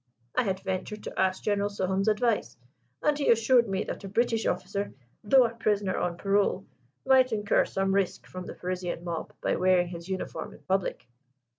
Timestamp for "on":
5.95-6.17